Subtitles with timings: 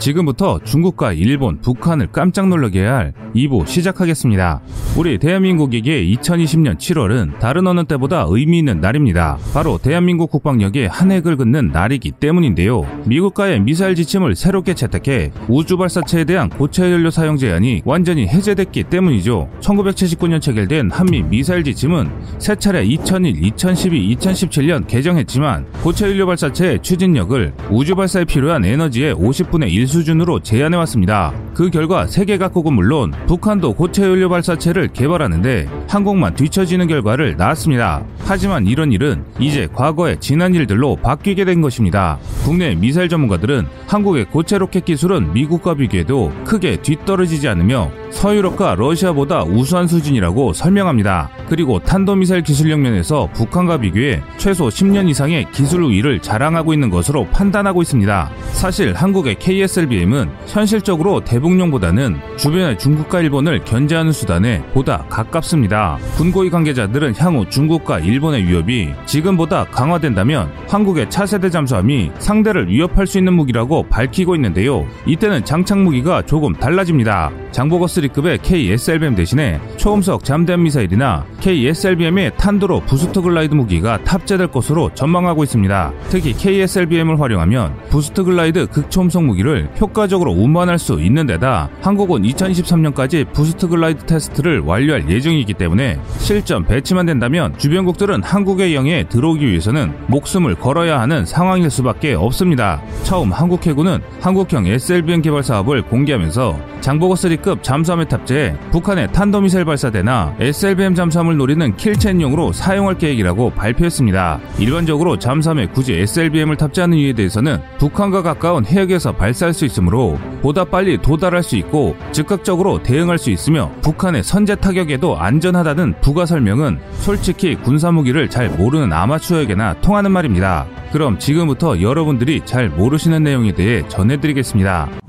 [0.00, 4.62] 지금부터 중국과 일본, 북한을 깜짝 놀라게 할 2부 시작하겠습니다.
[4.96, 9.38] 우리 대한민국에게 2020년 7월은 다른 어느 때보다 의미 있는 날입니다.
[9.52, 12.86] 바로 대한민국 국방력의 한 획을 긋는 날이기 때문인데요.
[13.04, 19.48] 미국과의 미사일 지침을 새롭게 채택해 우주 발사체에 대한 고체 연료 사용 제한이 완전히 해제됐기 때문이죠.
[19.60, 27.52] 1979년 체결된 한미 미사일 지침은 세 차례 2001, 2012, 2017년 개정했지만 고체 연료 발사체의 추진력을
[27.70, 31.34] 우주 발사에 필요한 에너지의 50분의 1 수준으로 제한해왔습니다.
[31.52, 38.02] 그 결과 세계 각국은 물론 북한도 고체 연료 발사체를 개발하는데 한국만 뒤처지는 결과를 낳았습니다.
[38.20, 42.18] 하지만 이런 일은 이제 과거의 지난 일들로 바뀌게 된 것입니다.
[42.44, 49.86] 국내 미사일 전문가들은 한국의 고체 로켓 기술은 미국과 비교해도 크게 뒤떨어지지 않으며 서유럽과 러시아보다 우수한
[49.86, 51.30] 수준이라고 설명합니다.
[51.48, 57.82] 그리고 탄도미사일 기술력 면에서 북한과 비교해 최소 10년 이상의 기술 우위를 자랑하고 있는 것으로 판단하고
[57.82, 58.30] 있습니다.
[58.52, 65.98] 사실 한국의 KSLBM은 현실적으로 대북용보다는 주변의 중국과 일본을 견제하는 수단에 보다 가깝습니다.
[66.16, 73.32] 군고위 관계자들은 향후 중국과 일본의 위협이 지금보다 강화된다면 한국의 차세대 잠수함이 상대를 위협할 수 있는
[73.34, 74.86] 무기라고 밝히고 있는데요.
[75.06, 77.30] 이때는 장착 무기가 조금 달라집니다.
[77.52, 85.44] 장보거 3급의 KSLBM 대신에 초음속 잠대함 미사일이나 KSLBM의 탄두로 boost glide 무기가 탑재될 것으로 전망하고
[85.44, 85.92] 있습니다.
[86.08, 93.68] 특히 KSLBM을 활용하면 boost glide 극초음속 무기를 효과적으로 운반할 수 있는 데다 한국은 2023년까지 boost
[93.68, 101.00] glide 테스트를 완료할 예정이기 때문에 실전 배치만 된다면 주변국들은 한국의 영해에 들어오기 위해서는 목숨을 걸어야
[101.00, 102.82] 하는 상황일 수밖에 없습니다.
[103.02, 109.64] 처음 한국 해군은 한국형 SLBM 개발 사업을 공개하면서 장보고 3급 잠수 함에 탑재해 북한의 탄도미사일
[109.64, 114.40] 발사대나 SLBM 잠수함을 노리는 kill chain용으로 사용할 계획이라고 발표했습니다.
[114.58, 120.98] 일반적으로 잠수함에 굳이 SLBM을 탑재하는 이유에 대해서는 북한과 가까운 해역에서 발사할 수 있으므로 보다 빨리
[120.98, 127.90] 도달할 수 있고 즉각적으로 대응할 수 있으며 북한의 선제 타격에도 안전하다는 부가 설명은 솔직히 군사
[127.90, 130.66] 무기를 잘 모르는 아마추어에게나 통하는 말입니다.
[130.92, 134.99] 그럼 지금부터 여러분들이 잘 모르시는 내용에 대해 전해드리겠습니다.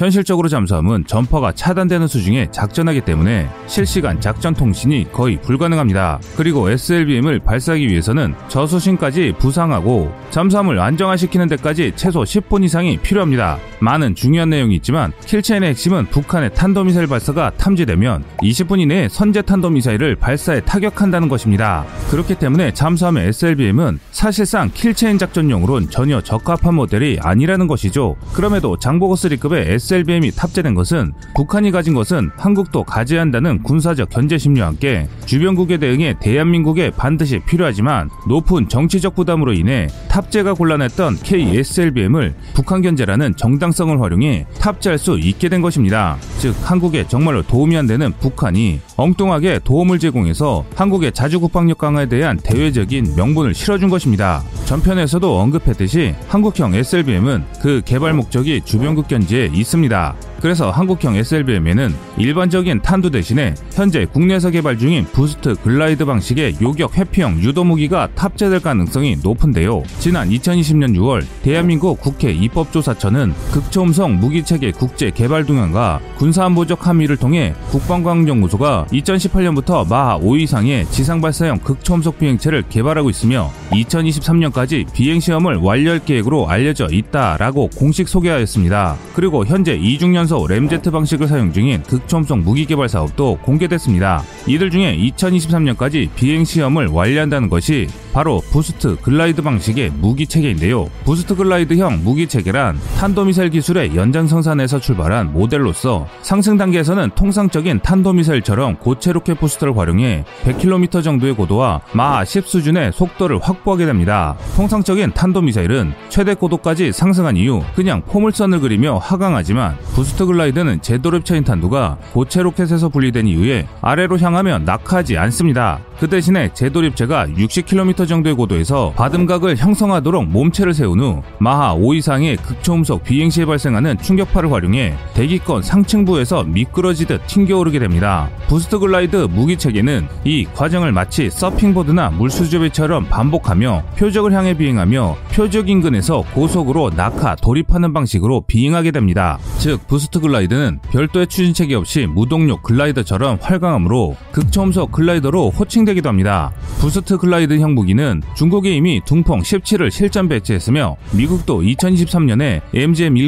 [0.00, 6.20] 현실적으로 잠수함은 전파가 차단되는 수중에 작전하기 때문에 실시간 작전 통신이 거의 불가능합니다.
[6.36, 13.58] 그리고 SLBM을 발사하기 위해서는 저수신까지 부상하고 잠수함을 안정화시키는 데까지 최소 10분 이상이 필요합니다.
[13.80, 20.60] 많은 중요한 내용이 있지만 킬체인의 핵심은 북한의 탄도미사일 발사가 탐지되면 20분 이내에 선제 탄도미사일을 발사해
[20.64, 21.84] 타격한다는 것입니다.
[22.10, 28.16] 그렇기 때문에 잠수함의 SLBM은 사실상 kill chain 작전용으론 전혀 적합한 모델이 아니라는 것이죠.
[28.32, 34.68] 그럼에도 장보고 3급의 SLBM이 탑재된 것은 북한이 가진 것은 한국도 가져야 한다는 군사적 견제 심리와
[34.68, 43.34] 함께 주변국에 대응해 대한민국에 반드시 필요하지만 높은 정치적 부담으로 인해 탑재가 곤란했던 KSLBM을 북한 견제라는
[43.36, 46.16] 정당 성을 활용해 탑재할 수 있게 된 것입니다.
[46.38, 52.38] 즉 한국에 정말로 도움이 안 되는 북한이 엉뚱하게 도움을 제공해서 한국의 자주 국방력 강화에 대한
[52.38, 54.42] 대외적인 명분을 실어준 것입니다.
[54.66, 60.14] 전편에서도 언급했듯이 한국형 SLBM은 그 개발 목적이 주변국 견제에 있습니다.
[60.40, 67.40] 그래서 한국형 SLBM에는 일반적인 탄두 대신에 현재 국내에서 개발 중인 boost glide 방식의 요격 회피형
[67.40, 69.82] 유도 무기가 탑재될 가능성이 높은데요.
[69.98, 78.86] 지난 2020년 6월 대한민국 국회 입법조사처는 극초음속 무기체계 국제 개발 동향과 군사안보적 함의를 통해 국방과학연구소가
[78.90, 86.48] 2018년부터 마하 5 이상의 지상 발사형 극초음속 비행체를 개발하고 있으며 2023년까지 비행 시험을 완료할 계획으로
[86.48, 88.96] 알려져 있다라고 공식 소개하였습니다.
[89.14, 94.22] 그리고 현재 이중연소 램제트 방식을 사용 중인 극초음속 무기 개발 사업도 공개됐습니다.
[94.46, 100.88] 이들 중에 2023년까지 비행 시험을 완료한다는 것이 바로 boost glide 방식의 무기 체계인데요.
[101.04, 109.38] boost glide형 무기 체계란 탄도미사일 기술의 연장선상에서 출발한 모델로서 상승 단계에서는 통상적인 탄도미사일처럼 고체 로켓
[109.38, 114.36] 부스터를 활용해 100km 정도의 고도와 마하 10 수준의 속도를 확보하게 됩니다.
[114.56, 122.42] 통상적인 탄도미사일은 최대 고도까지 상승한 이후 그냥 포물선을 그리며 하강하지만 boost glide는 재돌입체인 탄두가 고체
[122.42, 125.80] 로켓에서 분리된 이후에 아래로 향하며 낙하하지 않습니다.
[125.98, 133.04] 그 대신에 재돌입체가 60km 정도의 고도에서 받음각을 형성하도록 몸체를 세운 후 마하 5 이상의 극초음속
[133.04, 138.30] 비행 당시에 발생하는 충격파를 활용해 대기권 상층부에서 미끄러지듯 튕겨오르게 됩니다.
[138.48, 146.24] boost glide 무기 체계는 이 과정을 마치 서핑보드나 물수제비처럼 반복하며 표적을 향해 비행하며 표적 인근에서
[146.34, 149.38] 고속으로 낙하 돌입하는 방식으로 비행하게 됩니다.
[149.58, 156.52] 즉 boost glide는 별도의 추진 체계 없이 무동력 글라이더처럼 활강함으로 극초음속 글라이더로 호칭되기도 합니다.
[156.78, 162.62] boost glide형 무기는 중국이 이미 둥펑 17을 실전 배치했으며 미국도 2023년에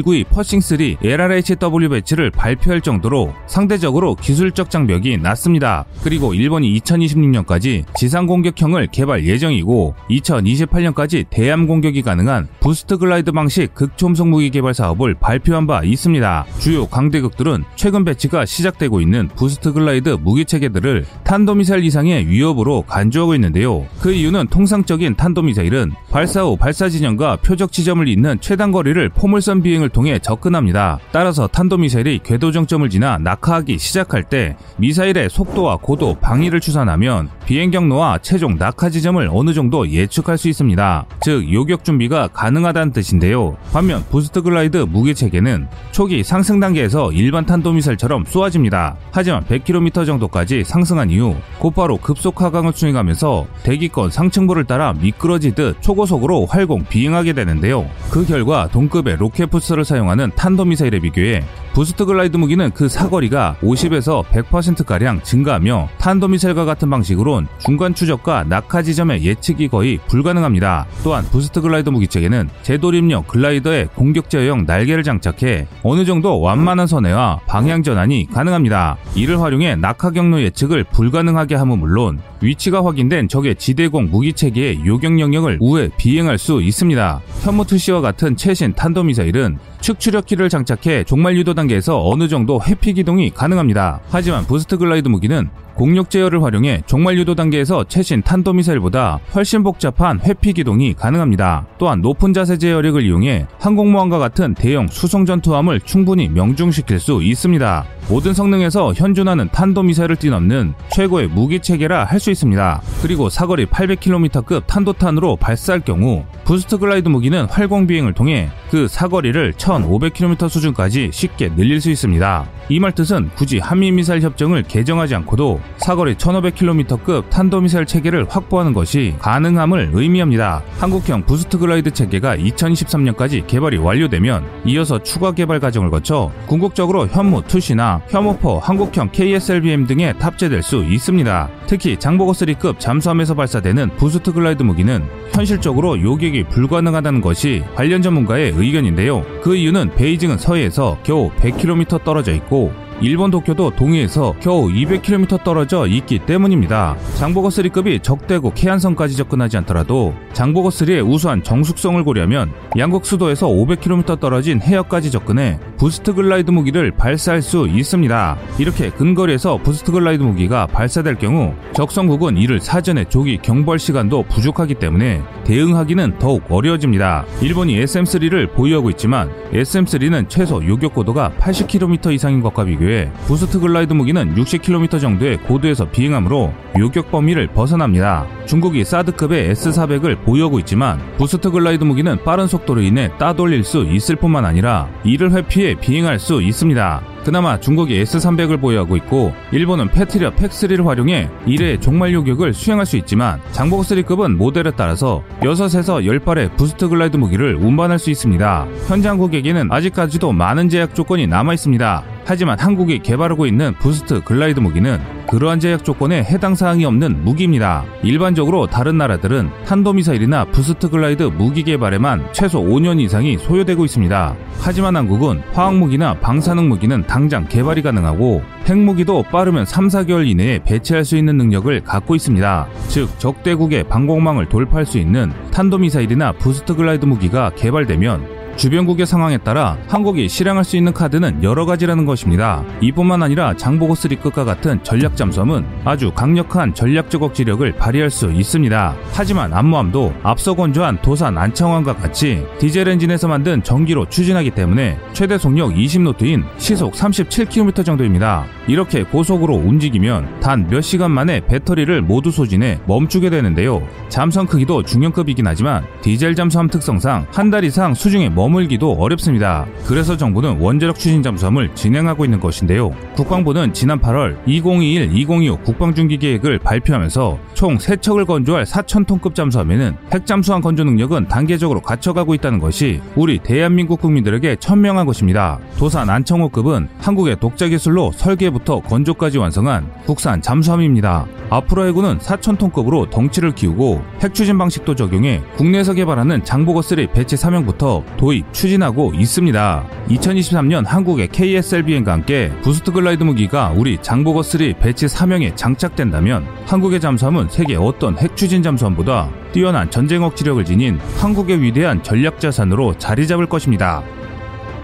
[0.03, 5.85] MGM192 퍼싱3 LRHW 배치를 발표할 정도로 상대적으로 기술적 장벽이 낮습니다.
[6.03, 14.27] 그리고 일본이 2026년까지 지상 공격형을 개발 예정이고 2028년까지 대함 공격이 가능한 boost glide 방식 극초음속
[14.27, 16.45] 무기 개발 사업을 발표한 바 있습니다.
[16.59, 23.85] 주요 강대국들은 최근 배치가 시작되고 있는 boost glide 무기 체계들을 탄도미사일 이상의 위협으로 간주하고 있는데요.
[24.01, 29.89] 그 이유는 통상적인 탄도미사일은 발사 후 발사 지점과 표적 지점을 잇는 최단 거리를 포물선 비행을
[29.89, 30.99] 통해 접근합니다.
[31.11, 38.19] 따라서 탄도미사일이 궤도 정점을 지나 낙하하기 시작할 때 미사일의 속도와 고도, 방위를 추산하면 비행 경로와
[38.21, 41.05] 최종 낙하 지점을 어느 정도 예측할 수 있습니다.
[41.21, 43.57] 즉 요격 준비가 가능하다는 뜻인데요.
[43.73, 48.95] 반면 boost glide 무기 체계는 초기 상승 단계에서 일반 탄도미사일처럼 쏘아집니다.
[49.11, 56.85] 하지만 100km 정도까지 상승한 이후 곧바로 급속 하강을 수행하면서 대기권 상층부를 따라 미끄러지듯 초고속으로 활공
[56.85, 57.85] 비행하게 되는데요.
[58.09, 61.43] 그 결과 동급의 로켓 부스터를 사용하는 탄도미사일에 비교해
[61.73, 69.23] boost glide 무기는 그 사거리가 50에서 100%가량 증가하며 탄도미사일과 같은 방식으론 중간 추적과 낙하 지점의
[69.23, 70.85] 예측이 거의 불가능합니다.
[71.03, 77.39] 또한 boost glide 무기 체계는 재돌입체 글라이더에 공력 제어형 날개를 장착해 어느 정도 완만한 선회와
[77.47, 78.97] 방향 전환이 가능합니다.
[79.15, 85.19] 이를 활용해 낙하 경로 예측을 불가능하게 함은 물론 위치가 확인된 적의 지대공 무기 체계의 요격
[85.19, 87.21] 영역을 우회 비행할 수 있습니다.
[87.43, 94.01] 현무2C와 같은 최신 탄도미사일은 측추력기를 장착해 종말 유도 단계에서 어느 정도 회피 기동이 가능합니다.
[94.09, 100.53] 하지만 boost glide 무기는 공력 제어를 활용해 종말 유도 단계에서 최신 탄도미사일보다 훨씬 복잡한 회피
[100.53, 101.65] 기동이 가능합니다.
[101.79, 107.85] 또한 높은 자세 제어력을 이용해 항공모함과 같은 대형 수상 전투함을 충분히 명중시킬 수 있습니다.
[108.09, 112.81] 모든 성능에서 현존하는 탄도미사일을 뛰어넘는 최고의 무기 체계라 할 수 있습니다.
[113.01, 120.49] 그리고 사거리 800km급 탄도탄으로 발사할 경우 boost glide 무기는 활공 비행을 통해 그 사거리를 1500km
[120.49, 122.45] 수준까지 쉽게 늘릴 수 있습니다.
[122.69, 129.91] 이 말 뜻은 굳이 한미미사일 협정을 개정하지 않고도 사거리 1500km급 탄도미사일 체계를 확보하는 것이 가능함을
[129.93, 130.61] 의미합니다.
[130.79, 138.01] 한국형 boost glide 체계가 2023년까지 개발이 완료되면 이어서 추가 개발 과정을 거쳐 궁극적으로 현무 2C나
[138.09, 141.49] 혐오포 한국형 KSLBM 등에 탑재될 수 있습니다.
[141.67, 145.03] 특히 장보고 3급 잠수함에서 발사되는 boost glide 무기는
[145.33, 149.25] 현실적으로 요격이 불가능하다는 것이 관련 전문가의 의견인데요.
[149.41, 152.71] 그 이유는 베이징은 서해에서 겨우 100km 떨어져 있고
[153.03, 156.95] 일본 도쿄도 동해에서 겨우 200km 떨어져 있기 때문입니다.
[157.15, 164.61] 장보고 3급이 적대국 해안선까지 접근하지 않더라도 장보고 3의 우수한 정숙성을 고려하면 양국 수도에서 500km 떨어진
[164.61, 168.37] 해역까지 접근해 boost glide 무기를 발사할 수 있습니다.
[168.57, 175.21] 이렇게 근거리에서 boost glide 무기가 발사될 경우 적성국은 이를 사전에 조기 경보할 시간도 부족하기 때문에
[175.43, 177.25] 대응하기는 더욱 어려워집니다.
[177.41, 182.92] 일본이 SM3를 보유하고 있지만 SM3는 최소 요격 고도가 80km 이상인 것과 비교해
[183.25, 188.25] boost glide 무기는 60km 정도의 고도에서 비행하므로 요격 범위를 벗어납니다.
[188.45, 194.45] 중국이 사드급의 S400을 보유하고 있지만 boost glide 무기는 빠른 속도로 인해 따돌릴 수 있을 뿐만
[194.45, 197.01] 아니라 이를 회피해 비행할 수 있습니다.
[197.23, 203.39] 그나마 중국이 S300을 보유하고 있고 일본은 패트리어트 PAC3를 활용해 1회 종말 요격을 수행할 수 있지만
[203.53, 208.67] 장보고 3급은 모델에 따라서 6에서 10발의 boost glide 무기를 운반할 수 있습니다.
[208.87, 212.12] 현재 한국에게는 아직까지도 많은 제약 조건이 남아 있습니다.
[212.25, 217.85] 하지만 한국이 개발하고 있는 boost glide 무기는 그러한 제약 조건에 해당 사항이 없는 무기입니다.
[218.03, 224.35] 일반적으로 다른 나라들은 탄도미사일이나 boost glide 무기 개발에만 최소 5년 이상이 소요되고 있습니다.
[224.59, 231.17] 하지만 한국은 화학무기나 방사능 무기는 당장 개발이 가능하고 핵무기도 빠르면 3, 4개월 이내에 배치할 수
[231.17, 232.67] 있는 능력을 갖고 있습니다.
[232.87, 240.29] 즉 적대국의 방공망을 돌파할 수 있는 탄도미사일이나 boost glide 무기가 개발되면 주변국의 상황에 따라 한국이
[240.29, 242.63] 실행할 수 있는 카드는 여러 가지라는 것입니다.
[242.81, 248.95] 이뿐만 아니라 장보고 3급과 같은 전략 잠수함은 아주 강력한 전략적 억지력을 발휘할 수 있습니다.
[249.11, 255.71] 하지만 안무함도 앞서 건조한 도산 안창환과 같이 디젤 엔진에서 만든 전기로 추진하기 때문에 최대 속력
[255.73, 258.45] 20노트인 시속 37km 정도입니다.
[258.67, 263.85] 이렇게 고속으로 움직이면 단 몇 시간 만에 배터리를 모두 소진해 멈추게 되는데요.
[264.07, 269.65] 잠수함 크기도 중형급이긴 하지만 디젤 잠수함 특성상 한 달 이상 수중에 머물기도 어렵습니다.
[269.85, 272.91] 그래서 정부는 원자력 추진 잠수함을 진행하고 있는 것인데요.
[273.15, 281.29] 국방부는 지난 8월 2021-2025 국방중기 계획을 발표하면서 총 3척을 건조할 4,000톤급 잠수함에는 핵잠수함 건조 능력은
[281.29, 285.59] 단계적으로 갖춰가고 있다는 것이 우리 대한민국 국민들에게 천명한 것입니다.
[285.77, 291.27] 도산 안청호급은 한국의 독자 기술로 설계부터 건조까지 완성한 국산 잠수함입니다.
[291.49, 299.13] 앞으로 해군은 4,000톤급으로 덩치를 키우고 핵추진 방식도 적용해 국내에서 개발하는 장보고3 batch 3형부터 도입, 추진하고
[299.13, 299.85] 있습니다.
[300.09, 307.75] 2023년 한국의 KSLBM과 함께 boost glide 무기가 우리 장보고3 batch 3형에 장착된다면 한국의 잠수함은 세계
[307.75, 314.03] 어떤 핵추진 잠수함보다 뛰어난 전쟁 억지력을 지닌 한국의 위대한 전략 자산으로 자리 잡을 것입니다.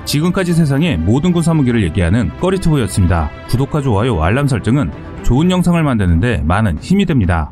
[0.06, 3.30] 지금까지 세상의 모든 군사무기를 얘기하는 꺼리튜브였습니다.
[3.50, 4.92] 구독과 좋아요, 알람 설정은
[5.24, 7.52] 좋은 영상을 만드는데 많은 힘이 됩니다.